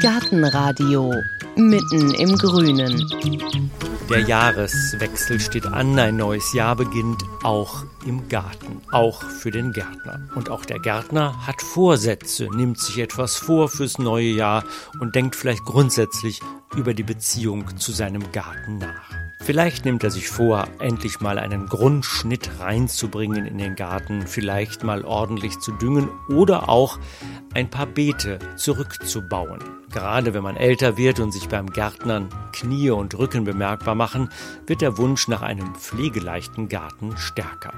[0.00, 1.12] Gartenradio
[1.56, 3.10] mitten im Grünen.
[4.08, 10.28] Der Jahreswechsel steht an, ein neues Jahr beginnt, auch im Garten, auch für den Gärtner.
[10.34, 14.64] Und auch der Gärtner hat Vorsätze, nimmt sich etwas vor fürs neue Jahr
[15.00, 16.40] und denkt vielleicht grundsätzlich
[16.74, 19.19] über die Beziehung zu seinem Garten nach.
[19.50, 25.04] Vielleicht nimmt er sich vor, endlich mal einen Grundschnitt reinzubringen in den Garten, vielleicht mal
[25.04, 27.00] ordentlich zu düngen oder auch
[27.52, 29.58] ein paar Beete zurückzubauen.
[29.92, 34.30] Gerade wenn man älter wird und sich beim Gärtnern Knie und Rücken bemerkbar machen,
[34.68, 37.72] wird der Wunsch nach einem pflegeleichten Garten stärker.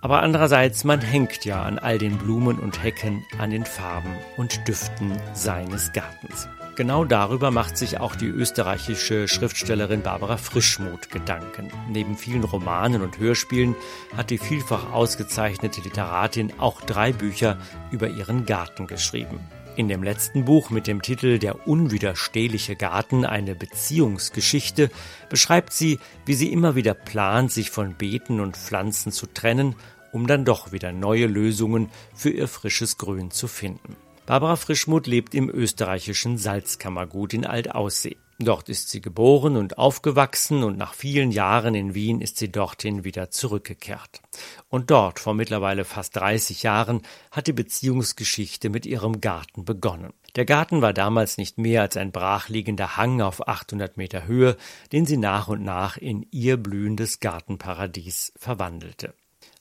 [0.00, 4.66] Aber andererseits, man hängt ja an all den Blumen und Hecken, an den Farben und
[4.66, 6.48] Düften seines Gartens.
[6.76, 11.70] Genau darüber macht sich auch die österreichische Schriftstellerin Barbara Frischmuth Gedanken.
[11.90, 13.74] Neben vielen Romanen und Hörspielen
[14.16, 17.58] hat die vielfach ausgezeichnete Literatin auch drei Bücher
[17.90, 19.40] über ihren Garten geschrieben.
[19.76, 24.90] In dem letzten Buch mit dem Titel Der unwiderstehliche Garten, eine Beziehungsgeschichte,
[25.28, 29.76] beschreibt sie, wie sie immer wieder plant, sich von Beeten und Pflanzen zu trennen,
[30.12, 33.96] um dann doch wieder neue Lösungen für ihr frisches Grün zu finden.
[34.30, 38.16] Barbara Frischmuth lebt im österreichischen Salzkammergut in Altaussee.
[38.38, 43.02] Dort ist sie geboren und aufgewachsen und nach vielen Jahren in Wien ist sie dorthin
[43.02, 44.22] wieder zurückgekehrt.
[44.68, 50.12] Und dort, vor mittlerweile fast 30 Jahren, hat die Beziehungsgeschichte mit ihrem Garten begonnen.
[50.36, 54.56] Der Garten war damals nicht mehr als ein brachliegender Hang auf 800 Meter Höhe,
[54.92, 59.12] den sie nach und nach in ihr blühendes Gartenparadies verwandelte.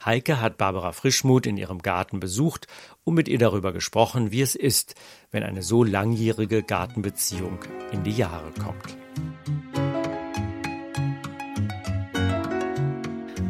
[0.03, 2.67] Heike hat Barbara Frischmuth in ihrem Garten besucht
[3.03, 4.95] und mit ihr darüber gesprochen, wie es ist,
[5.31, 7.59] wenn eine so langjährige Gartenbeziehung
[7.91, 8.97] in die Jahre kommt.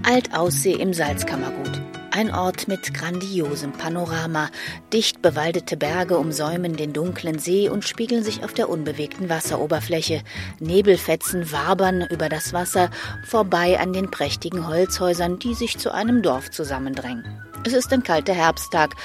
[0.04, 1.79] Altaussee im Salzkammergut.
[2.20, 4.50] Ein Ort mit grandiosem Panorama.
[4.92, 10.24] Dicht bewaldete Berge umsäumen den dunklen See und spiegeln sich auf der unbewegten Wasseroberfläche.
[10.60, 12.90] Nebelfetzen wabern über das Wasser,
[13.26, 17.24] vorbei an den prächtigen Holzhäusern, die sich zu einem Dorf zusammendrängen.
[17.66, 18.96] Es ist ein kalter Herbsttag.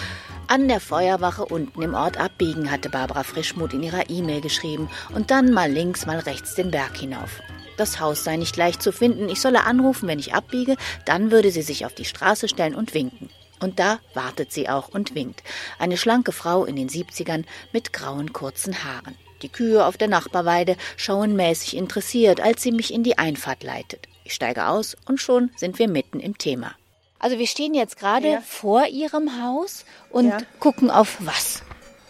[0.49, 5.31] An der Feuerwache unten im Ort abbiegen, hatte Barbara Frischmuth in ihrer E-Mail geschrieben, und
[5.31, 7.41] dann mal links, mal rechts den Berg hinauf.
[7.77, 11.51] Das Haus sei nicht leicht zu finden, ich solle anrufen, wenn ich abbiege, dann würde
[11.51, 13.31] sie sich auf die Straße stellen und winken.
[13.61, 15.43] Und da wartet sie auch und winkt.
[15.79, 19.17] Eine schlanke Frau in den Siebzigern mit grauen kurzen Haaren.
[19.43, 24.07] Die Kühe auf der Nachbarweide schauen mäßig interessiert, als sie mich in die Einfahrt leitet.
[24.25, 26.75] Ich steige aus und schon sind wir mitten im Thema.
[27.19, 28.41] Also wir stehen jetzt gerade ja.
[28.41, 30.39] vor Ihrem Haus und ja.
[30.61, 31.63] gucken auf was?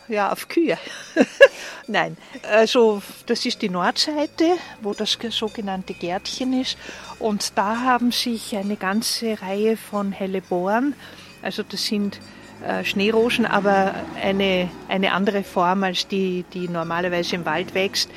[0.08, 0.78] Ja, auf Kühe.
[1.86, 2.16] Nein,
[2.50, 6.76] also das ist die Nordseite, wo das sogenannte Gärtchen ist.
[7.18, 10.94] Und da haben sich eine ganze Reihe von Helleboren,
[11.42, 12.20] also das sind
[12.66, 18.08] äh, Schneerosen, aber eine, eine andere Form als die, die normalerweise im Wald wächst.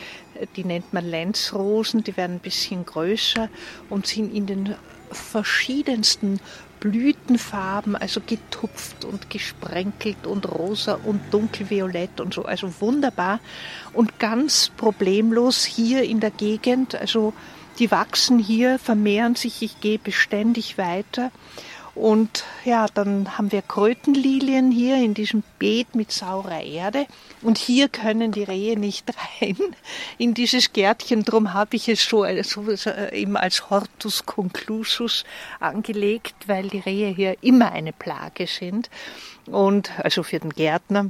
[0.55, 3.49] Die nennt man Lenzrosen, die werden ein bisschen größer
[3.89, 4.75] und sind in den
[5.11, 6.39] verschiedensten
[6.79, 13.39] Blütenfarben, also getupft und gesprenkelt und rosa und dunkelviolett und so, also wunderbar.
[13.93, 17.33] Und ganz problemlos hier in der Gegend, also
[17.79, 21.31] die wachsen hier, vermehren sich, ich gehe beständig weiter
[21.97, 27.07] und ja, dann haben wir Krötenlilien hier in diesem Beet mit saurer Erde.
[27.41, 29.57] Und hier können die Rehe nicht rein
[30.19, 31.23] in dieses Gärtchen.
[31.23, 32.23] Drum habe ich es so,
[32.75, 35.25] so eben als Hortus conclusus
[35.59, 38.91] angelegt, weil die Rehe hier immer eine Plage sind.
[39.47, 41.09] Und also für den Gärtner.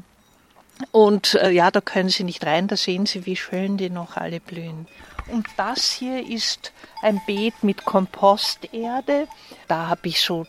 [0.92, 4.16] Und äh, ja, da können Sie nicht rein, da sehen Sie, wie schön die noch
[4.16, 4.88] alle blühen.
[5.30, 6.72] Und das hier ist
[7.02, 9.28] ein Beet mit Komposterde.
[9.68, 10.46] Da habe ich so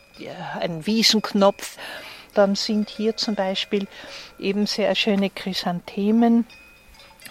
[0.61, 1.77] einen Wiesenknopf.
[2.35, 3.89] Dann sind hier zum Beispiel
[4.39, 6.47] eben sehr schöne Chrysanthemen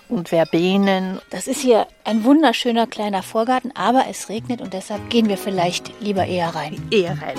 [0.09, 1.19] und Verbenen.
[1.29, 6.01] Das ist hier ein wunderschöner kleiner Vorgarten, aber es regnet und deshalb gehen wir vielleicht
[6.01, 6.87] lieber eher rein.
[6.91, 7.37] Eher rein.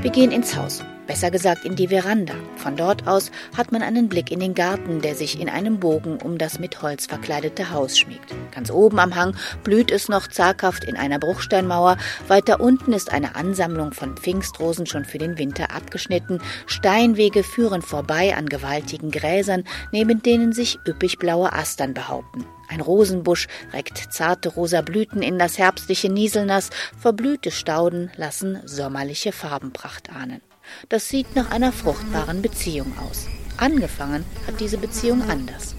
[0.00, 2.32] Wir gehen ins Haus besser gesagt in die Veranda.
[2.56, 6.16] Von dort aus hat man einen Blick in den Garten, der sich in einem Bogen
[6.16, 8.34] um das mit Holz verkleidete Haus schmiegt.
[8.50, 11.98] Ganz oben am Hang blüht es noch zaghaft in einer Bruchsteinmauer,
[12.28, 18.34] weiter unten ist eine Ansammlung von Pfingstrosen schon für den Winter abgeschnitten, Steinwege führen vorbei
[18.34, 22.46] an gewaltigen Gräsern, neben denen sich üppig blaue Astern behaupten.
[22.68, 30.08] Ein Rosenbusch reckt zarte rosa Blüten in das herbstliche Nieselnass, verblühte Stauden lassen sommerliche Farbenpracht
[30.08, 30.40] ahnen.
[30.88, 33.26] Das sieht nach einer fruchtbaren Beziehung aus.
[33.56, 35.74] Angefangen hat diese Beziehung anders.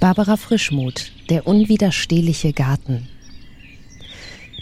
[0.00, 3.08] Barbara Frischmuth, der unwiderstehliche Garten.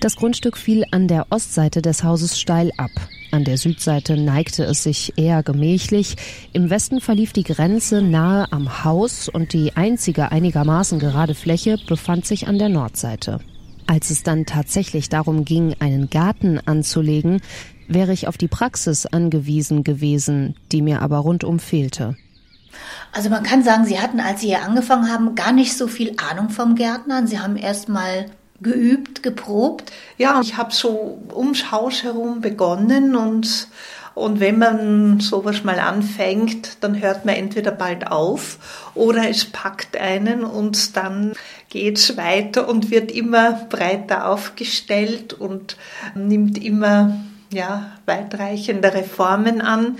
[0.00, 2.90] Das Grundstück fiel an der Ostseite des Hauses steil ab.
[3.32, 6.16] An der Südseite neigte es sich eher gemächlich.
[6.52, 12.24] Im Westen verlief die Grenze nahe am Haus und die einzige einigermaßen gerade Fläche befand
[12.24, 13.40] sich an der Nordseite.
[13.86, 17.40] Als es dann tatsächlich darum ging, einen Garten anzulegen,
[17.90, 22.16] wäre ich auf die Praxis angewiesen gewesen, die mir aber rundum fehlte.
[23.12, 26.14] Also man kann sagen, Sie hatten, als Sie hier angefangen haben, gar nicht so viel
[26.16, 27.26] Ahnung vom Gärtnern.
[27.26, 28.26] Sie haben erst mal
[28.62, 29.92] geübt, geprobt?
[30.18, 33.68] Ja, ich habe so ums Haus herum begonnen und
[34.14, 39.96] und wenn man sowas mal anfängt, dann hört man entweder bald auf oder es packt
[39.96, 41.32] einen und dann
[41.68, 45.76] geht's weiter und wird immer breiter aufgestellt und
[46.14, 47.16] nimmt immer
[47.50, 49.98] ja, weitreichende Reformen an.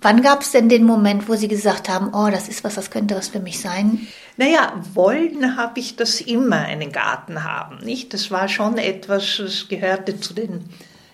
[0.00, 2.90] Wann gab es denn den Moment, wo Sie gesagt haben, oh, das ist was, das
[2.90, 4.06] könnte was für mich sein?
[4.36, 8.12] Naja, wollen habe ich das immer, einen Garten haben, nicht?
[8.12, 10.68] Das war schon etwas, das gehörte zu den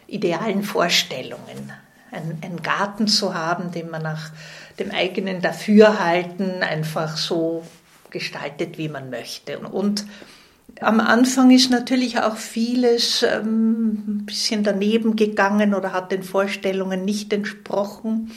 [0.08, 1.72] idealen Vorstellungen.
[2.10, 4.32] einen Garten zu haben, den man nach
[4.80, 7.62] dem eigenen Dafürhalten einfach so
[8.10, 9.60] gestaltet, wie man möchte.
[9.60, 10.04] Und
[10.80, 17.04] am Anfang ist natürlich auch vieles ähm, ein bisschen daneben gegangen oder hat den Vorstellungen
[17.04, 18.32] nicht entsprochen.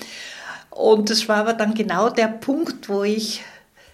[0.70, 3.44] Und es war aber dann genau der Punkt, wo ich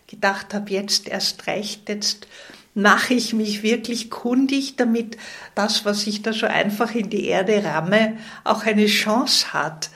[0.08, 2.28] gedacht habe, jetzt erst recht, jetzt
[2.74, 5.18] mache ich mich wirklich kundig, damit
[5.56, 9.90] das, was ich da so einfach in die Erde ramme, auch eine Chance hat,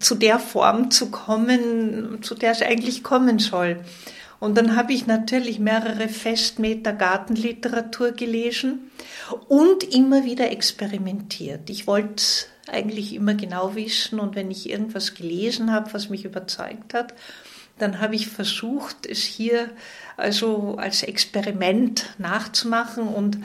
[0.00, 3.80] zu der Form zu kommen, zu der es eigentlich kommen soll.
[4.44, 8.90] Und dann habe ich natürlich mehrere Festmeter Gartenliteratur gelesen
[9.48, 11.70] und immer wieder experimentiert.
[11.70, 12.22] Ich wollte
[12.70, 17.14] eigentlich immer genau wissen und wenn ich irgendwas gelesen habe, was mich überzeugt hat,
[17.78, 19.70] dann habe ich versucht, es hier
[20.18, 23.38] also als Experiment nachzumachen und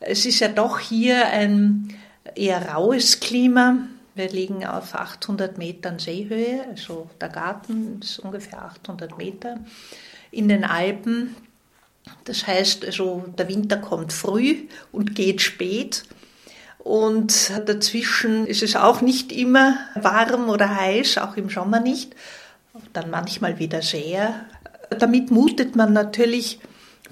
[0.00, 1.96] es ist ja doch hier ein
[2.34, 3.78] eher raues Klima.
[4.14, 9.56] Wir liegen auf 800 Metern Seehöhe, also der Garten ist ungefähr 800 Meter
[10.32, 11.36] in den Alpen.
[12.24, 16.02] Das heißt, also der Winter kommt früh und geht spät.
[16.78, 22.16] Und dazwischen ist es auch nicht immer warm oder heiß, auch im Sommer nicht.
[22.92, 24.46] Dann manchmal wieder sehr.
[24.98, 26.58] Damit mutet man natürlich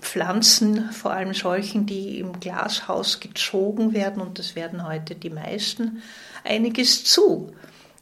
[0.00, 6.02] Pflanzen, vor allem solchen, die im Glashaus gezogen werden, und das werden heute die meisten,
[6.42, 7.52] einiges zu.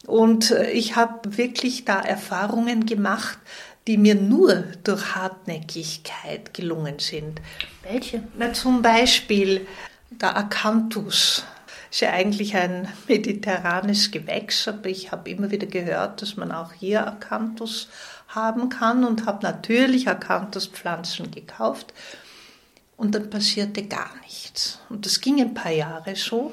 [0.06, 3.38] Und ich habe wirklich da Erfahrungen gemacht,
[3.88, 7.40] die mir nur durch Hartnäckigkeit gelungen sind.
[7.82, 8.22] Welche?
[8.36, 9.66] Na, zum Beispiel
[10.10, 11.42] der Acanthus
[11.90, 16.72] ist ja eigentlich ein mediterranes Gewächs, aber ich habe immer wieder gehört, dass man auch
[16.72, 17.88] hier Acanthus
[18.28, 21.94] haben kann und habe natürlich Acanthus-Pflanzen gekauft.
[22.98, 24.80] Und dann passierte gar nichts.
[24.90, 26.52] Und das ging ein paar Jahre so.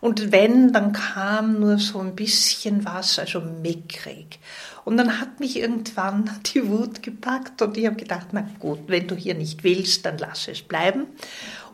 [0.00, 4.38] Und wenn, dann kam nur so ein bisschen was, also mickrig.
[4.88, 9.06] Und dann hat mich irgendwann die Wut gepackt und ich habe gedacht, na gut, wenn
[9.06, 11.06] du hier nicht willst, dann lass es bleiben.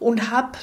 [0.01, 0.59] Und habe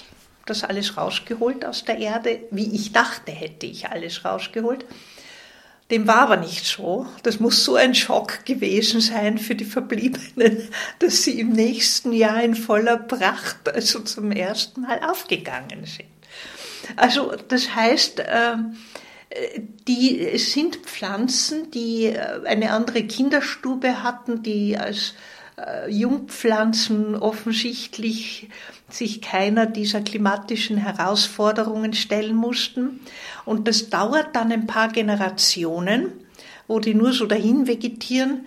[0.45, 4.83] das alles rausgeholt aus der Erde, wie ich dachte, hätte ich alles rausgeholt.
[5.91, 7.07] Dem war aber nicht so.
[7.23, 10.67] Das muss so ein Schock gewesen sein für die Verbliebenen,
[10.99, 16.09] dass sie im nächsten Jahr in voller Pracht, also zum ersten Mal aufgegangen sind.
[16.97, 18.75] Also das heißt, ähm,
[19.87, 25.13] die sind Pflanzen, die äh, eine andere Kinderstube hatten, die als
[25.57, 28.49] äh, Jungpflanzen offensichtlich
[28.89, 32.99] sich keiner dieser klimatischen Herausforderungen stellen mussten.
[33.45, 36.11] Und das dauert dann ein paar Generationen,
[36.67, 38.45] wo die nur so dahin vegetieren,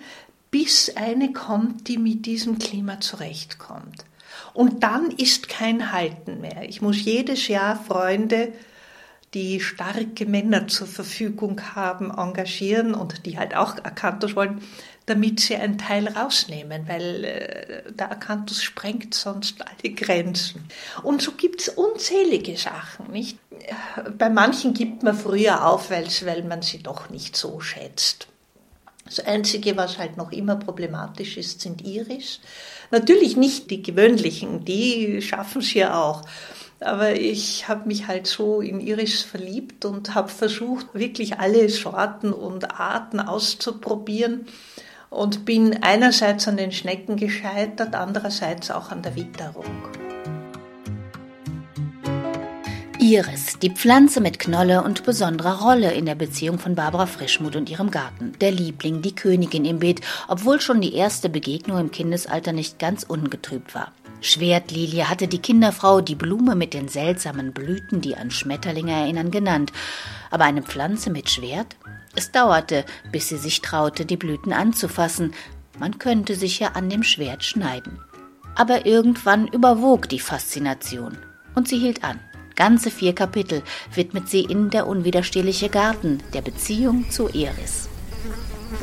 [0.51, 4.05] bis eine kommt, die mit diesem Klima zurechtkommt.
[4.53, 6.63] Und dann ist kein Halten mehr.
[6.67, 8.53] Ich muss jedes Jahr Freunde
[9.35, 14.61] die starke Männer zur Verfügung haben, engagieren und die halt auch Akanthus wollen,
[15.05, 20.63] damit sie einen Teil rausnehmen, weil äh, der Akanthus sprengt sonst alle Grenzen.
[21.03, 23.37] Und so gibt es unzählige Sachen, nicht?
[24.17, 28.27] Bei manchen gibt man früher auf, weil man sie doch nicht so schätzt.
[29.05, 32.39] Das Einzige, was halt noch immer problematisch ist, sind Iris.
[32.89, 36.23] Natürlich nicht die gewöhnlichen, die schaffen es ja auch.
[36.79, 42.33] Aber ich habe mich halt so in Iris verliebt und habe versucht, wirklich alle Sorten
[42.33, 44.45] und Arten auszuprobieren
[45.09, 49.65] und bin einerseits an den Schnecken gescheitert, andererseits auch an der Witterung.
[52.99, 57.69] Iris, die Pflanze mit Knolle und besonderer Rolle in der Beziehung von Barbara Frischmuth und
[57.69, 58.33] ihrem Garten.
[58.41, 63.03] Der Liebling, die Königin im Beet, obwohl schon die erste Begegnung im Kindesalter nicht ganz
[63.03, 63.91] ungetrübt war.
[64.25, 69.71] Schwertlilie hatte die Kinderfrau die Blume mit den seltsamen Blüten, die an Schmetterlinge erinnern, genannt.
[70.31, 71.75] Aber eine Pflanze mit Schwert?
[72.15, 75.35] Es dauerte, bis sie sich traute, die Blüten anzufassen.
[75.77, 77.99] Man könnte sich ja an dem Schwert schneiden.
[78.55, 81.19] Aber irgendwann überwog die Faszination.
[81.53, 82.19] Und sie hielt an.
[82.55, 83.61] Ganze vier Kapitel
[83.93, 87.89] widmet sie in Der unwiderstehliche Garten der Beziehung zu Iris.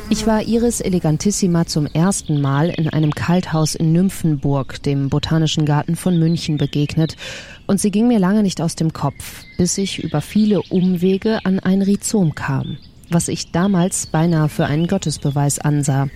[0.09, 5.95] Ich war Iris Elegantissima zum ersten Mal in einem Kalthaus in Nymphenburg, dem Botanischen Garten
[5.95, 7.15] von München, begegnet,
[7.65, 11.59] und sie ging mir lange nicht aus dem Kopf, bis ich über viele Umwege an
[11.59, 12.77] ein Rhizom kam,
[13.09, 16.09] was ich damals beinahe für einen Gottesbeweis ansah.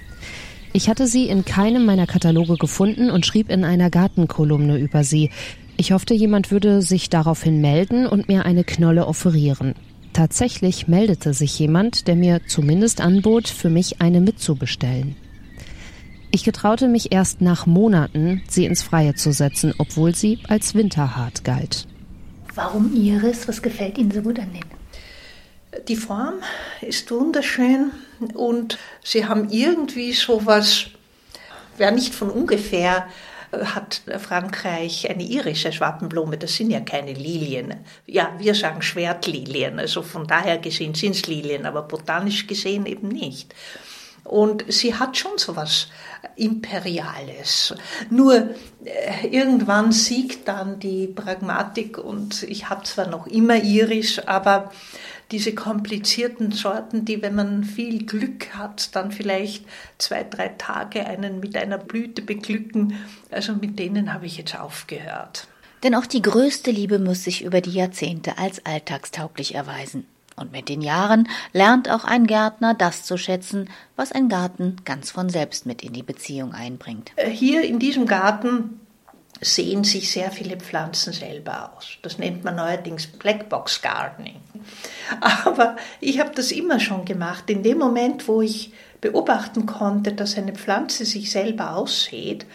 [0.74, 5.32] Ich hatte sie in keinem meiner Kataloge gefunden und schrieb in einer Gartenkolumne über sie.
[5.78, 9.74] Ich hoffte, jemand würde sich daraufhin melden und mir eine Knolle offerieren.
[10.18, 15.16] Tatsächlich meldete sich jemand, der mir zumindest anbot, für mich eine mitzubestellen.
[16.32, 21.44] Ich getraute mich erst nach Monaten, sie ins Freie zu setzen, obwohl sie als winterhart
[21.44, 21.86] galt.
[22.56, 23.48] Warum Iris?
[23.48, 25.86] Was gefällt Ihnen so gut an denen?
[25.88, 26.42] Die Form
[26.82, 27.92] ist wunderschön
[28.34, 30.88] und sie haben irgendwie so was,
[31.78, 33.06] wer nicht von ungefähr
[33.52, 36.38] hat Frankreich eine irische Schwappenblume.
[36.38, 37.76] Das sind ja keine Lilien.
[38.06, 39.80] Ja, wir sagen Schwertlilien.
[39.80, 43.54] Also von daher gesehen sind es Lilien, aber botanisch gesehen eben nicht.
[44.24, 45.88] Und sie hat schon so was
[46.36, 47.74] Imperiales.
[48.10, 48.50] Nur
[48.84, 54.72] äh, irgendwann siegt dann die Pragmatik und ich habe zwar noch immer irisch, aber
[55.32, 59.66] diese komplizierten Sorten, die, wenn man viel Glück hat, dann vielleicht
[59.98, 62.96] zwei, drei Tage einen mit einer Blüte beglücken,
[63.30, 65.48] also mit denen habe ich jetzt aufgehört.
[65.84, 70.06] Denn auch die größte Liebe muss sich über die Jahrzehnte als alltagstauglich erweisen.
[70.36, 75.10] Und mit den Jahren lernt auch ein Gärtner das zu schätzen, was ein Garten ganz
[75.10, 77.12] von selbst mit in die Beziehung einbringt.
[77.16, 78.80] Äh, hier in diesem Garten
[79.42, 81.98] sehen sich sehr viele Pflanzen selber aus.
[82.02, 84.42] Das nennt man neuerdings Blackbox Gardening.
[85.46, 87.50] Aber ich habe das immer schon gemacht.
[87.50, 92.46] In dem Moment, wo ich beobachten konnte, dass eine Pflanze sich selber aussieht,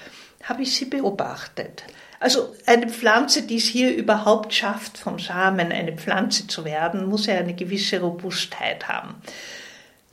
[0.43, 1.85] habe ich sie beobachtet.
[2.19, 7.27] Also eine Pflanze, die es hier überhaupt schafft, vom Samen eine Pflanze zu werden, muss
[7.27, 9.17] ja eine gewisse Robustheit haben.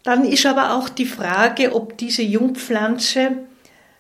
[0.04, 3.44] Dann ist aber auch die Frage, ob diese Jungpflanze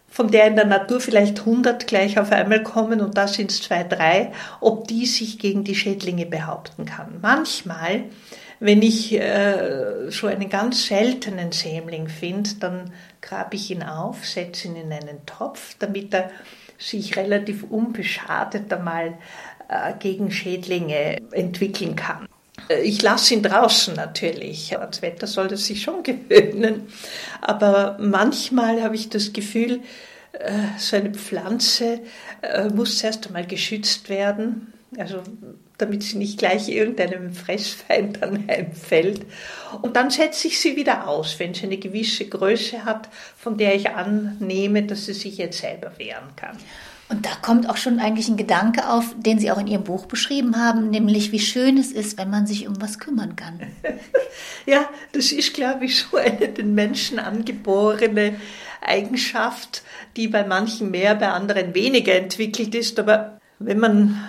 [0.09, 3.61] von der in der Natur vielleicht 100 gleich auf einmal kommen und da sind es
[3.61, 7.19] zwei, drei, ob die sich gegen die Schädlinge behaupten kann.
[7.21, 8.05] Manchmal,
[8.59, 14.67] wenn ich äh, so einen ganz seltenen Sämling finde, dann grabe ich ihn auf, setze
[14.67, 16.31] ihn in einen Topf, damit er
[16.77, 19.17] sich relativ unbeschadet einmal
[19.67, 22.27] äh, gegen Schädlinge entwickeln kann.
[22.83, 24.77] Ich lasse ihn draußen natürlich.
[24.77, 26.87] Ans Wetter soll er sich schon gewöhnen.
[27.41, 29.81] Aber manchmal habe ich das Gefühl,
[30.33, 32.01] äh, so eine Pflanze
[32.41, 34.73] äh, muss zuerst einmal geschützt werden.
[34.97, 35.21] Also
[35.79, 39.25] damit sie nicht gleich irgendeinem Fressfeind anheimfällt.
[39.81, 43.75] Und dann setze ich sie wieder aus, wenn sie eine gewisse Größe hat, von der
[43.75, 46.57] ich annehme, dass sie sich jetzt selber wehren kann.
[47.09, 50.05] Und da kommt auch schon eigentlich ein Gedanke auf, den Sie auch in Ihrem Buch
[50.05, 53.59] beschrieben haben, nämlich wie schön es ist, wenn man sich um was kümmern kann.
[54.67, 58.35] ja, das ist, glaube ich, so eine den Menschen angeborene
[58.81, 59.81] Eigenschaft,
[60.15, 62.99] die bei manchen mehr, bei anderen weniger entwickelt ist.
[62.99, 64.23] Aber wenn man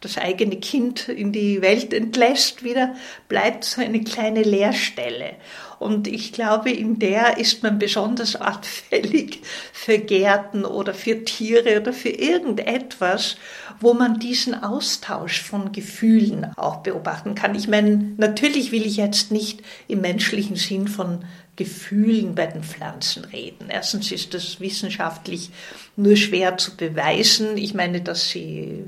[0.00, 2.94] das eigene Kind in die Welt entlässt wieder,
[3.28, 5.36] bleibt so eine kleine Leerstelle.
[5.78, 9.40] Und ich glaube, in der ist man besonders anfällig
[9.72, 13.36] für Gärten oder für Tiere oder für irgendetwas,
[13.80, 17.54] wo man diesen Austausch von Gefühlen auch beobachten kann.
[17.54, 21.24] Ich meine, natürlich will ich jetzt nicht im menschlichen Sinn von
[21.56, 23.68] Gefühlen bei den Pflanzen reden.
[23.68, 25.50] Erstens ist das wissenschaftlich
[25.96, 27.56] nur schwer zu beweisen.
[27.56, 28.84] Ich meine, dass sie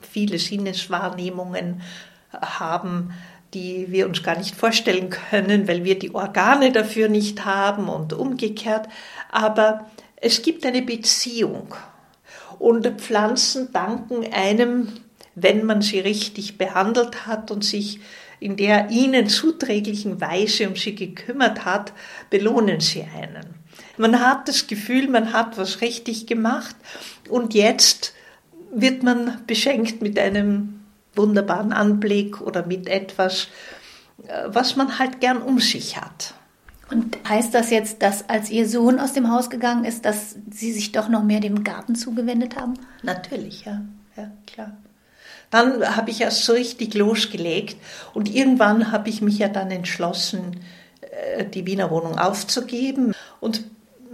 [0.00, 1.82] viele Sinneswahrnehmungen
[2.32, 3.12] haben,
[3.54, 8.12] die wir uns gar nicht vorstellen können, weil wir die Organe dafür nicht haben und
[8.12, 8.88] umgekehrt.
[9.30, 9.86] Aber
[10.16, 11.74] es gibt eine Beziehung
[12.58, 14.88] und Pflanzen danken einem,
[15.34, 18.00] wenn man sie richtig behandelt hat und sich
[18.40, 21.92] in der ihnen zuträglichen Weise um sie gekümmert hat,
[22.30, 23.54] belohnen sie einen.
[23.96, 26.76] Man hat das Gefühl, man hat was richtig gemacht
[27.28, 28.14] und jetzt
[28.72, 30.75] wird man beschenkt mit einem
[31.16, 33.48] wunderbaren Anblick oder mit etwas,
[34.26, 36.34] äh, was man halt gern um sich hat.
[36.90, 40.72] Und heißt das jetzt, dass als Ihr Sohn aus dem Haus gegangen ist, dass Sie
[40.72, 42.74] sich doch noch mehr dem Garten zugewendet haben?
[43.02, 43.82] Natürlich, ja,
[44.16, 44.76] ja klar.
[45.50, 47.76] Dann habe ich erst so richtig losgelegt
[48.14, 50.60] und irgendwann habe ich mich ja dann entschlossen,
[51.00, 53.64] äh, die Wiener Wohnung aufzugeben und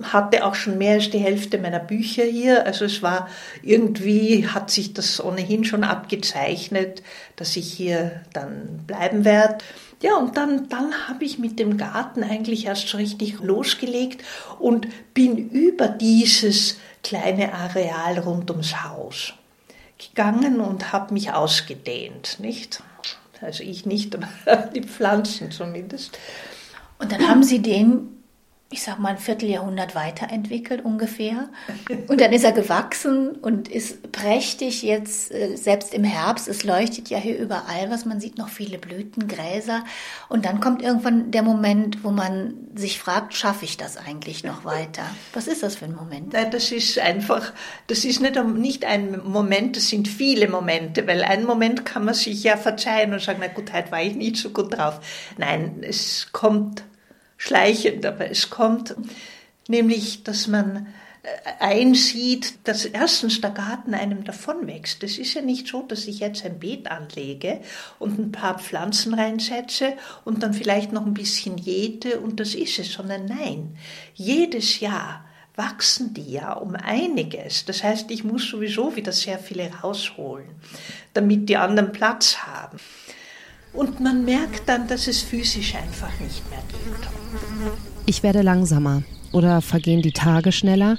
[0.03, 2.67] hatte auch schon mehr als die Hälfte meiner Bücher hier.
[2.67, 3.29] Also es war
[3.63, 7.03] irgendwie, hat sich das ohnehin schon abgezeichnet,
[7.37, 9.59] dass ich hier dann bleiben werde.
[10.03, 14.25] Ja, und dann, dann habe ich mit dem Garten eigentlich erst so richtig losgelegt
[14.59, 19.35] und bin über dieses kleine Areal rund ums Haus
[19.99, 22.83] gegangen und habe mich ausgedehnt, nicht?
[23.41, 24.17] Also ich nicht,
[24.47, 26.19] aber die Pflanzen zumindest.
[26.99, 28.22] Und dann haben Sie den
[28.73, 31.49] ich sag mal, ein Vierteljahrhundert weiterentwickelt ungefähr.
[32.09, 36.49] Und dann ist er gewachsen und ist prächtig jetzt, äh, selbst im Herbst.
[36.49, 39.85] Es leuchtet ja hier überall, was man sieht, noch viele Blüten, Gräser.
[40.29, 44.65] Und dann kommt irgendwann der Moment, wo man sich fragt, schaffe ich das eigentlich noch
[44.65, 45.05] weiter?
[45.35, 46.33] Was ist das für ein Moment?
[46.33, 47.53] Nein, das ist einfach,
[47.87, 52.15] das ist nicht, nicht ein Moment, das sind viele Momente, weil einen Moment kann man
[52.15, 55.01] sich ja verzeihen und sagen, na gut, heute war ich nicht so gut drauf.
[55.37, 56.85] Nein, es kommt
[57.43, 58.95] schleichend, aber es kommt,
[59.67, 60.87] nämlich, dass man
[61.25, 65.03] äh, einsieht, dass erstens der Garten einem davonwächst.
[65.03, 67.61] Es ist ja nicht so, dass ich jetzt ein Beet anlege
[67.99, 69.95] und ein paar Pflanzen reinsetze
[70.25, 73.77] und dann vielleicht noch ein bisschen Jete und das ist es, sondern nein,
[74.15, 75.25] jedes Jahr
[75.57, 77.65] wachsen die ja um einiges.
[77.65, 80.49] Das heißt, ich muss sowieso wieder sehr viele rausholen,
[81.13, 82.79] damit die anderen Platz haben.
[83.73, 87.09] Und man merkt dann, dass es physisch einfach nicht mehr geht.
[88.07, 89.03] Ich werde langsamer
[89.33, 90.99] oder vergehen die Tage schneller.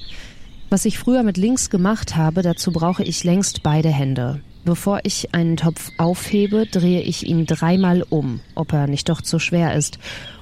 [0.69, 4.41] Was ich früher mit links gemacht habe, dazu brauche ich längst beide Hände.
[4.65, 9.37] Bevor ich einen Topf aufhebe, drehe ich ihn dreimal um, ob er nicht doch zu
[9.37, 9.99] schwer ist,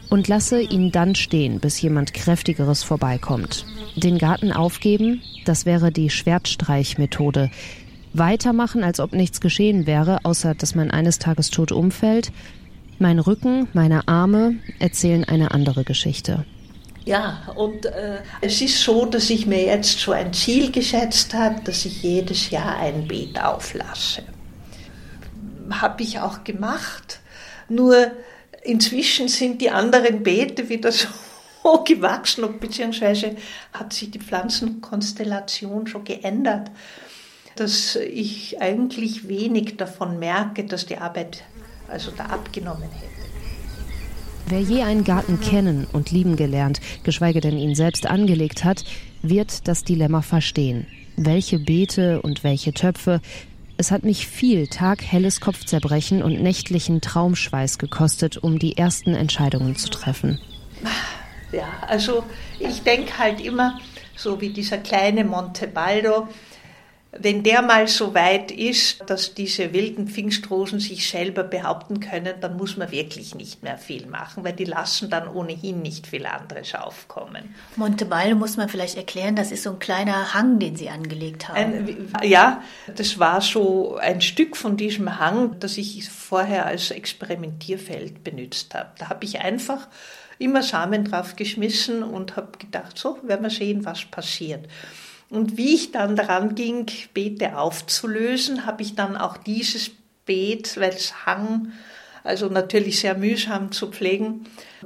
[0.10, 3.66] und lasse ihn dann stehen, bis jemand kräftigeres vorbeikommt.
[3.96, 7.50] Den Garten aufgeben, das wäre die Schwertstreichmethode,
[8.14, 12.32] weitermachen, als ob nichts geschehen wäre, außer dass man eines Tages tot umfällt.
[13.00, 16.46] Mein Rücken, meine Arme erzählen eine andere Geschichte.
[17.04, 21.62] Ja, und äh, es ist so, dass ich mir jetzt so ein Ziel gesetzt habe,
[21.64, 24.24] dass ich jedes Jahr ein Beet auflasse.
[25.72, 27.20] Habe ich auch gemacht.
[27.70, 28.12] Nur
[28.64, 30.92] inzwischen sind die anderen Beete wieder
[31.64, 33.36] so gewachsen, beziehungsweise
[33.74, 36.70] hat sich die Pflanzenkonstellation schon geändert
[37.56, 41.44] dass ich eigentlich wenig davon merke, dass die Arbeit
[41.88, 43.12] also da abgenommen hätte.
[44.48, 48.84] Wer je einen Garten kennen und lieben gelernt, geschweige denn ihn selbst angelegt hat,
[49.22, 50.88] wird das Dilemma verstehen.
[51.16, 53.22] Welche Beete und welche Töpfe.
[53.78, 59.90] Es hat mich viel taghelles Kopfzerbrechen und nächtlichen Traumschweiß gekostet, um die ersten Entscheidungen zu
[59.90, 60.40] treffen.
[61.52, 62.24] Ja, also
[62.60, 63.80] ich denke halt immer,
[64.16, 66.28] so wie dieser kleine Montebaldo,
[67.14, 72.56] wenn der mal so weit ist, dass diese wilden Pfingstrosen sich selber behaupten können, dann
[72.56, 76.74] muss man wirklich nicht mehr viel machen, weil die lassen dann ohnehin nicht viel anderes
[76.74, 77.54] aufkommen.
[77.76, 81.58] Monteballo muss man vielleicht erklären, das ist so ein kleiner Hang, den Sie angelegt haben.
[81.58, 82.62] Ein, ja,
[82.96, 88.92] das war so ein Stück von diesem Hang, das ich vorher als Experimentierfeld benutzt habe.
[88.98, 89.90] Da habe ich einfach
[90.40, 94.66] immer Samen drauf geschmissen und habe gedacht, so werden wir sehen, was passiert.
[95.32, 99.90] Und wie ich dann daran ging, Beete aufzulösen, habe ich dann auch dieses
[100.26, 101.72] Beet, weil es hang,
[102.26, 104.44] also natürlich sehr mühsam zu pflegen,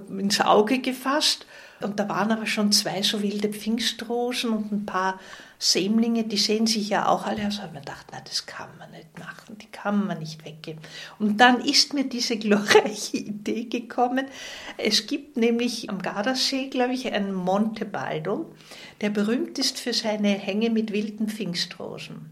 [0.08, 1.48] ins Auge gefasst.
[1.82, 5.20] Und da waren aber schon zwei so wilde Pfingstrosen und ein paar
[5.60, 7.58] Sämlinge, die sehen sich ja auch alle aus.
[7.58, 10.46] Da habe ich mir gedacht, na, das kann man nicht machen, die kann man nicht
[10.46, 10.82] weggeben.
[11.20, 14.28] Und dann ist mir diese glorreiche Idee gekommen.
[14.78, 18.54] Es gibt nämlich am Gardasee, glaube ich, einen Montebaldo,
[19.02, 22.30] der berühmt ist für seine Hänge mit wilden Pfingstrosen.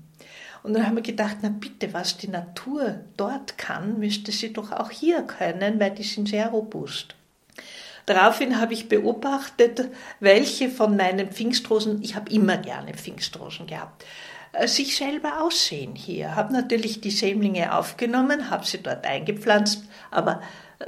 [0.63, 4.71] Und dann haben wir gedacht, na bitte, was die Natur dort kann, müsste sie doch
[4.71, 7.15] auch hier können, weil die sind sehr robust.
[8.05, 9.89] Daraufhin habe ich beobachtet,
[10.19, 14.05] welche von meinen Pfingstrosen, ich habe immer gerne Pfingstrosen gehabt,
[14.51, 16.35] äh, sich selber aussehen hier.
[16.35, 20.41] Habe natürlich die Sämlinge aufgenommen, habe sie dort eingepflanzt, aber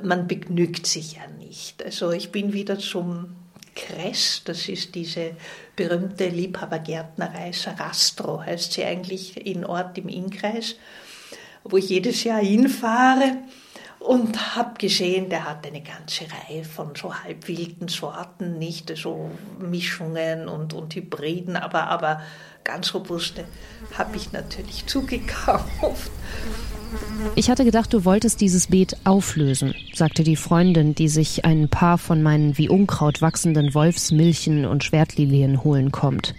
[0.04, 1.84] man begnügt sich ja nicht.
[1.84, 3.36] Also ich bin wieder zum
[3.76, 5.32] Kress, das ist diese
[5.76, 10.76] berühmte Liebhabergärtnerei, Sarastro heißt sie eigentlich in Ort im Innkreis,
[11.64, 13.38] wo ich jedes Jahr hinfahre
[14.06, 20.48] und habe gesehen, der hat eine ganze Reihe von so halbwilden Sorten, nicht so Mischungen
[20.48, 22.22] und, und Hybriden, aber, aber
[22.64, 23.46] ganz robuste
[23.98, 26.12] habe ich natürlich zugekauft.
[27.36, 31.98] Ich hatte gedacht, du wolltest dieses Beet auflösen, sagte die Freundin, die sich ein paar
[31.98, 36.36] von meinen wie Unkraut wachsenden Wolfsmilchen und Schwertlilien holen kommt.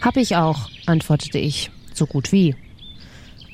[0.00, 2.56] Hab ich auch, antwortete ich, so gut wie.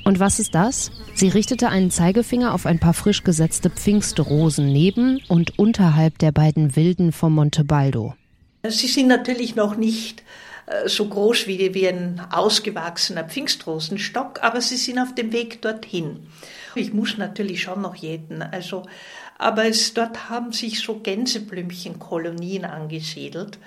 [0.07, 0.93] Und was ist das?
[1.15, 6.77] Sie richtete einen Zeigefinger auf ein paar frisch gesetzte Pfingstrosen neben und unterhalb der beiden
[6.77, 8.15] Wilden vom Montebaldo.
[8.69, 10.23] Sie sind natürlich noch nicht
[10.67, 16.29] äh, so groß wie, wie ein ausgewachsener Pfingstrosenstock, aber sie sind auf dem Weg dorthin.
[16.77, 18.85] Ich muss natürlich schon noch jeden, also,
[19.39, 23.59] aber es, dort haben sich so Gänseblümchenkolonien angesiedelt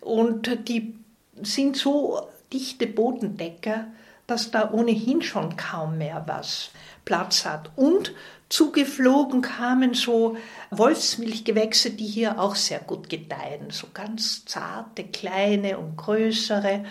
[0.00, 0.94] und die
[1.42, 3.86] sind so dichte Bodendecker,
[4.30, 6.70] dass da ohnehin schon kaum mehr was
[7.04, 7.70] Platz hat.
[7.76, 8.14] Und
[8.48, 10.36] zugeflogen kamen so
[10.70, 16.84] Wolfsmilchgewächse, die hier auch sehr gut gedeihen, so ganz zarte, kleine und größere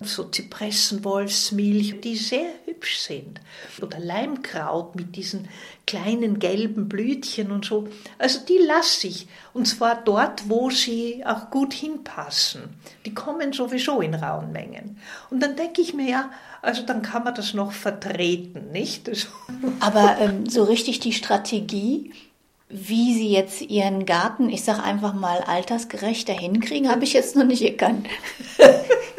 [0.00, 3.40] so Zypressenwolfsmilch, die sehr hübsch sind.
[3.80, 5.48] Oder Leimkraut mit diesen
[5.86, 7.88] kleinen gelben Blütchen und so.
[8.18, 9.26] Also die lasse ich.
[9.54, 12.62] Und zwar dort, wo sie auch gut hinpassen.
[13.04, 14.98] Die kommen sowieso in rauen Mengen.
[15.30, 16.30] Und dann denke ich mir ja,
[16.62, 19.10] also dann kann man das noch vertreten, nicht?
[19.80, 22.12] Aber ähm, so richtig die Strategie,
[22.68, 27.44] wie Sie jetzt Ihren Garten, ich sage einfach mal, altersgerechter hinkriegen, habe ich jetzt noch
[27.44, 28.08] nicht erkannt.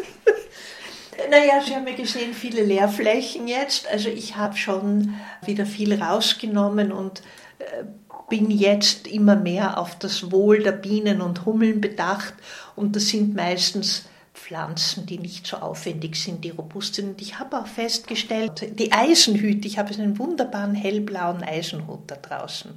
[1.30, 3.88] Naja, Sie haben ja gesehen, viele Leerflächen jetzt.
[3.88, 7.22] Also ich habe schon wieder viel rausgenommen und
[7.60, 7.84] äh,
[8.30, 12.34] bin jetzt immer mehr auf das Wohl der Bienen und Hummeln bedacht.
[12.76, 17.10] Und das sind meistens Pflanzen, die nicht so aufwendig sind, die robust sind.
[17.10, 22.72] Und ich habe auch festgestellt, die Eisenhüte, ich habe einen wunderbaren hellblauen Eisenhut da draußen.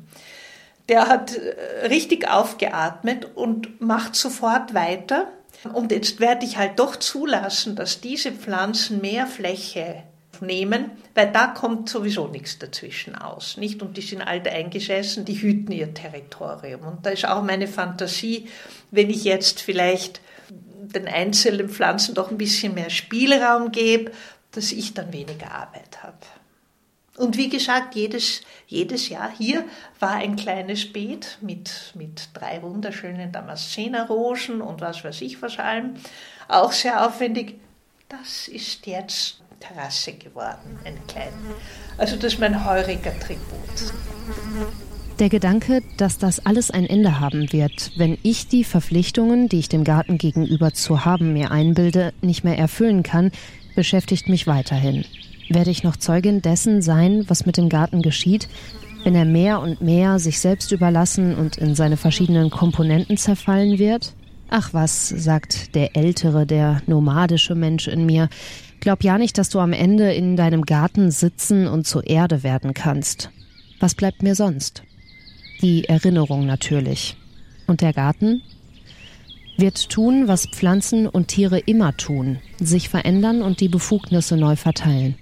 [0.88, 5.29] Der hat äh, richtig aufgeatmet und macht sofort weiter
[5.73, 10.05] und jetzt werde ich halt doch zulassen, dass diese Pflanzen mehr Fläche
[10.40, 13.83] nehmen, weil da kommt sowieso nichts dazwischen aus, nicht?
[13.83, 16.83] Und die sind alt eingesessen, die hüten ihr Territorium.
[16.83, 18.49] Und da ist auch meine Fantasie,
[18.90, 24.12] wenn ich jetzt vielleicht den einzelnen Pflanzen doch ein bisschen mehr Spielraum gebe,
[24.53, 26.16] dass ich dann weniger Arbeit habe.
[27.16, 29.64] Und wie gesagt, jedes, jedes Jahr hier
[29.99, 35.94] war ein kleines Beet mit, mit drei wunderschönen Damaszenerrosen und was weiß ich was allem.
[36.49, 37.61] Auch sehr aufwendig.
[38.09, 41.33] Das ist jetzt Terrasse geworden, eine kleine.
[41.99, 43.92] Also das ist mein heuriger Tribut.
[45.18, 49.68] Der Gedanke, dass das alles ein Ende haben wird, wenn ich die Verpflichtungen, die ich
[49.68, 53.31] dem Garten gegenüber zu haben mir einbilde, nicht mehr erfüllen kann,
[53.77, 55.05] beschäftigt mich weiterhin.
[55.50, 58.48] Werde ich noch Zeugin dessen sein, was mit dem Garten geschieht,
[59.02, 64.14] wenn er mehr und mehr sich selbst überlassen und in seine verschiedenen Komponenten zerfallen wird?
[64.48, 68.28] Ach was, sagt der ältere, der nomadische Mensch in mir,
[68.78, 72.72] glaub ja nicht, dass du am Ende in deinem Garten sitzen und zur Erde werden
[72.72, 73.30] kannst.
[73.80, 74.84] Was bleibt mir sonst?
[75.62, 77.16] Die Erinnerung natürlich.
[77.66, 78.40] Und der Garten?
[79.56, 85.16] Wird tun, was Pflanzen und Tiere immer tun, sich verändern und die Befugnisse neu verteilen.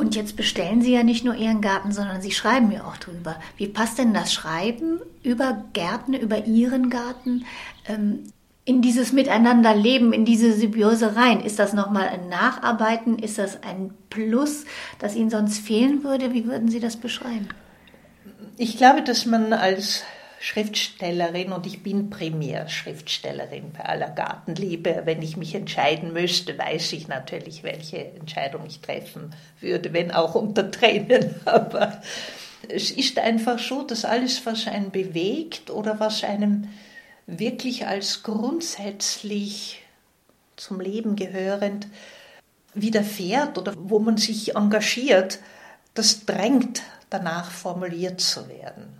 [0.00, 3.36] Und jetzt bestellen Sie ja nicht nur Ihren Garten, sondern Sie schreiben ja auch drüber.
[3.58, 7.44] Wie passt denn das Schreiben über Gärten, über Ihren Garten
[7.86, 8.20] ähm,
[8.64, 11.40] in dieses Miteinanderleben, in diese Symbiose rein?
[11.40, 13.18] Ist das nochmal ein Nacharbeiten?
[13.18, 14.64] Ist das ein Plus,
[14.98, 16.32] das Ihnen sonst fehlen würde?
[16.32, 17.48] Wie würden Sie das beschreiben?
[18.56, 20.02] Ich glaube, dass man als
[20.42, 25.02] Schriftstellerin und ich bin primär Schriftstellerin bei aller Gartenliebe.
[25.04, 30.34] Wenn ich mich entscheiden müsste, weiß ich natürlich, welche Entscheidung ich treffen würde, wenn auch
[30.34, 31.34] unter Tränen.
[31.44, 32.00] Aber
[32.70, 36.68] es ist einfach so, dass alles, was einen bewegt oder was einem
[37.26, 39.82] wirklich als grundsätzlich
[40.56, 41.86] zum Leben gehörend
[42.72, 45.38] widerfährt oder wo man sich engagiert,
[45.92, 48.99] das drängt danach formuliert zu werden.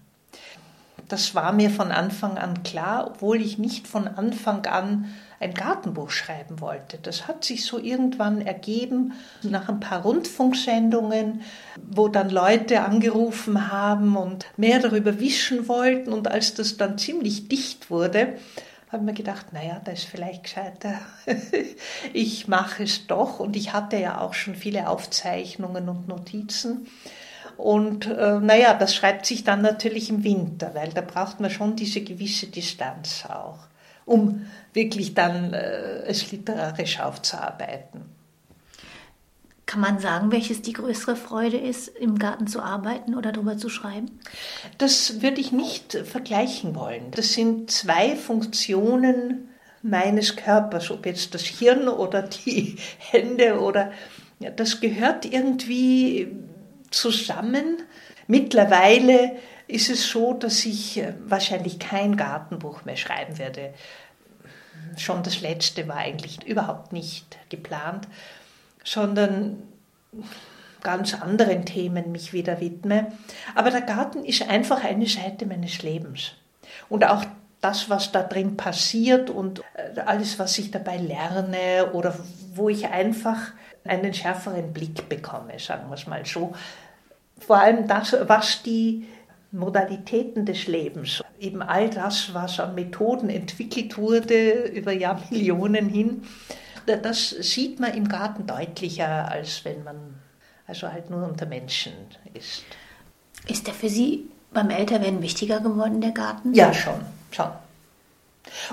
[1.10, 6.10] Das war mir von Anfang an klar, obwohl ich nicht von Anfang an ein Gartenbuch
[6.10, 6.98] schreiben wollte.
[6.98, 11.40] Das hat sich so irgendwann ergeben nach ein paar Rundfunksendungen,
[11.82, 16.12] wo dann Leute angerufen haben und mehr darüber wischen wollten.
[16.12, 18.36] Und als das dann ziemlich dicht wurde,
[18.92, 20.94] habe ich mir gedacht, naja, da ist vielleicht gescheiter.
[22.12, 23.40] ich mache es doch.
[23.40, 26.86] Und ich hatte ja auch schon viele Aufzeichnungen und Notizen.
[27.60, 31.76] Und äh, naja, das schreibt sich dann natürlich im Winter, weil da braucht man schon
[31.76, 33.58] diese gewisse Distanz auch,
[34.06, 38.06] um wirklich dann äh, es literarisch aufzuarbeiten.
[39.66, 43.68] Kann man sagen, welches die größere Freude ist, im Garten zu arbeiten oder darüber zu
[43.68, 44.18] schreiben?
[44.78, 47.10] Das würde ich nicht vergleichen wollen.
[47.10, 49.50] Das sind zwei Funktionen
[49.82, 53.92] meines Körpers, ob jetzt das Hirn oder die Hände oder
[54.38, 56.34] ja, das gehört irgendwie
[56.90, 57.82] zusammen.
[58.26, 63.72] Mittlerweile ist es so, dass ich äh, wahrscheinlich kein Gartenbuch mehr schreiben werde.
[64.96, 68.08] Schon das letzte war eigentlich überhaupt nicht geplant,
[68.84, 69.62] sondern
[70.82, 73.12] ganz anderen Themen mich wieder widme.
[73.54, 76.32] Aber der Garten ist einfach eine Seite meines Lebens.
[76.88, 77.24] Und auch
[77.60, 82.14] das, was da drin passiert und äh, alles, was ich dabei lerne oder
[82.54, 83.52] wo ich einfach
[83.84, 86.52] einen schärferen Blick bekomme, sagen wir es mal so.
[87.38, 89.06] Vor allem das, was die
[89.52, 96.22] Modalitäten des Lebens, eben all das, was an Methoden entwickelt wurde über Jahrmillionen hin,
[96.86, 99.96] das sieht man im Garten deutlicher, als wenn man
[100.66, 101.92] also halt nur unter Menschen
[102.34, 102.64] ist.
[103.48, 106.54] Ist der für Sie beim Älterwerden wichtiger geworden, der Garten?
[106.54, 107.50] Ja, schon, schon.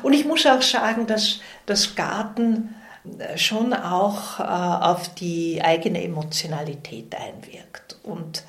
[0.03, 2.75] Und ich muss auch sagen, dass das Garten
[3.35, 7.97] schon auch äh, auf die eigene Emotionalität einwirkt.
[8.03, 8.43] Und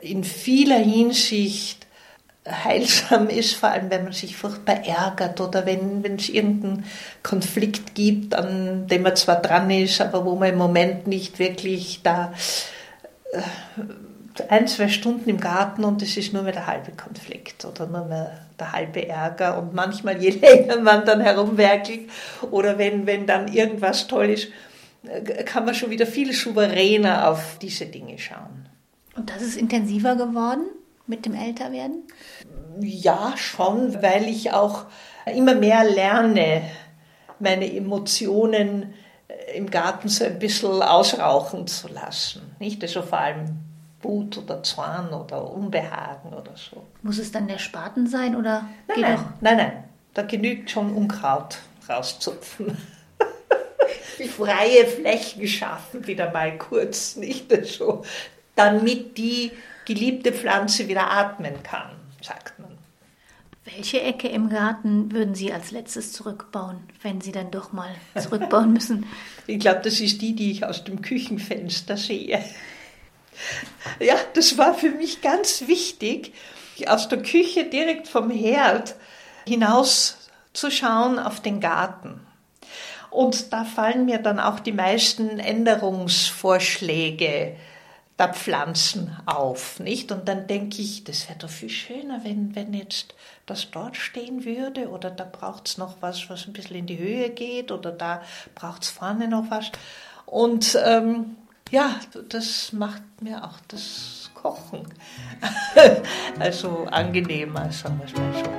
[0.00, 1.86] in vieler Hinsicht
[2.48, 6.84] heilsam ist, vor allem wenn man sich furchtbar ärgert oder wenn, wenn es irgendeinen
[7.22, 12.00] Konflikt gibt, an dem man zwar dran ist, aber wo man im Moment nicht wirklich
[12.02, 12.32] da
[13.32, 13.40] äh,
[14.48, 18.06] ein, zwei Stunden im Garten und es ist nur mehr der halbe Konflikt oder nur
[18.06, 22.08] mehr der halbe Ärger und manchmal je länger man dann herumwerkelt
[22.50, 24.48] oder wenn, wenn dann irgendwas toll ist,
[25.04, 28.68] äh, kann man schon wieder viel souveräner auf diese Dinge schauen.
[29.14, 30.64] Und das ist intensiver geworden
[31.06, 32.04] mit dem Älterwerden?
[32.80, 34.86] Ja, schon, weil ich auch
[35.26, 36.62] immer mehr lerne,
[37.38, 38.94] meine Emotionen
[39.28, 42.56] äh, im Garten so ein bisschen ausrauchen zu lassen.
[42.58, 42.82] Nicht?
[42.82, 43.58] Also vor allem
[44.02, 46.84] Wut oder Zorn oder Unbehagen oder so.
[47.02, 49.24] Muss es dann der Spaten sein oder nein, nein, auch?
[49.40, 49.84] nein, nein,
[50.14, 52.76] da genügt schon Unkraut rauszupfen.
[54.36, 58.04] Freie Flächen schaffen, wieder mal kurz, nicht so,
[58.54, 59.52] damit die
[59.84, 62.70] geliebte Pflanze wieder atmen kann, sagt man.
[63.64, 68.72] Welche Ecke im Garten würden Sie als letztes zurückbauen, wenn Sie dann doch mal zurückbauen
[68.72, 69.06] müssen?
[69.46, 72.44] ich glaube, das ist die, die ich aus dem Küchenfenster sehe.
[74.00, 76.34] Ja, das war für mich ganz wichtig,
[76.86, 78.94] aus der Küche direkt vom Herd
[79.46, 80.18] hinaus
[80.52, 82.20] zu schauen auf den Garten.
[83.10, 87.56] Und da fallen mir dann auch die meisten Änderungsvorschläge
[88.18, 90.12] der Pflanzen auf, nicht?
[90.12, 93.14] Und dann denke ich, das wäre doch viel schöner, wenn, wenn jetzt
[93.46, 96.98] das dort stehen würde oder da braucht es noch was, was ein bisschen in die
[96.98, 98.22] Höhe geht oder da
[98.54, 99.72] braucht es vorne noch was.
[100.24, 101.36] Und ähm,
[101.72, 104.86] ja, das macht mir auch das Kochen
[106.38, 108.50] also angenehmer, sagen wir es mal so.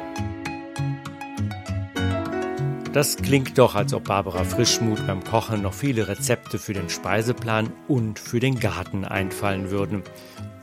[2.92, 7.72] Das klingt doch, als ob Barbara Frischmuth beim Kochen noch viele Rezepte für den Speiseplan
[7.88, 10.04] und für den Garten einfallen würden.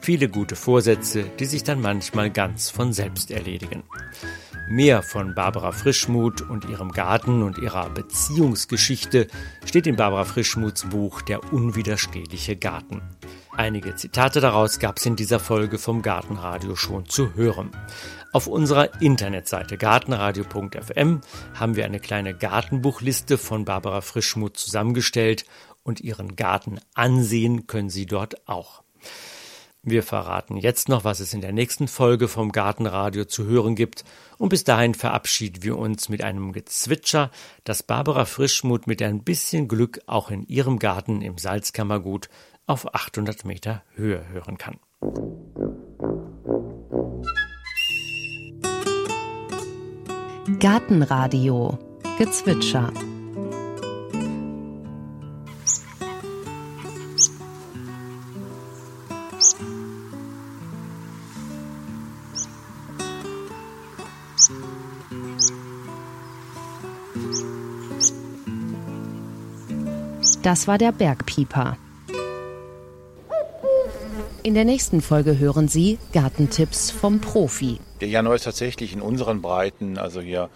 [0.00, 3.82] Viele gute Vorsätze, die sich dann manchmal ganz von selbst erledigen.
[4.70, 9.26] Mehr von Barbara Frischmuth und ihrem Garten und ihrer Beziehungsgeschichte
[9.64, 13.02] steht in Barbara Frischmuths Buch Der unwiderstehliche Garten.
[13.50, 17.72] Einige Zitate daraus gab es in dieser Folge vom Gartenradio schon zu hören.
[18.32, 21.20] Auf unserer Internetseite gartenradio.fm
[21.52, 25.46] haben wir eine kleine Gartenbuchliste von Barbara Frischmuth zusammengestellt
[25.82, 28.84] und ihren Garten ansehen können Sie dort auch.
[29.82, 34.04] Wir verraten jetzt noch, was es in der nächsten Folge vom Gartenradio zu hören gibt.
[34.36, 37.30] Und bis dahin verabschieden wir uns mit einem Gezwitscher,
[37.64, 42.28] das Barbara Frischmuth mit ein bisschen Glück auch in ihrem Garten im Salzkammergut
[42.66, 44.78] auf 800 Meter Höhe hören kann.
[50.58, 51.78] Gartenradio
[52.18, 52.92] Gezwitscher
[70.42, 71.76] Das war der Bergpieper.
[74.42, 77.78] In der nächsten Folge hören Sie Gartentipps vom Profi.
[78.00, 80.48] Der Januar ist tatsächlich in unseren Breiten, also hier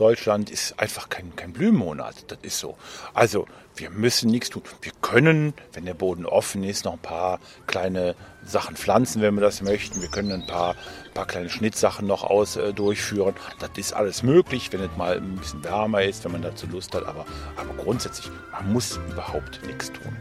[0.00, 2.24] Deutschland, ist einfach kein, kein Blühmonat.
[2.28, 2.76] Das ist so.
[3.14, 4.62] Also wir müssen nichts tun.
[4.82, 9.42] Wir können, wenn der Boden offen ist, noch ein paar kleine Sachen pflanzen, wenn wir
[9.42, 10.00] das möchten.
[10.00, 10.74] Wir können ein paar,
[11.14, 13.34] paar kleine Schnittsachen noch aus äh, durchführen.
[13.58, 16.94] Das ist alles möglich, wenn es mal ein bisschen wärmer ist, wenn man dazu Lust
[16.94, 17.04] hat.
[17.04, 20.16] Aber, aber grundsätzlich, man muss überhaupt nichts tun.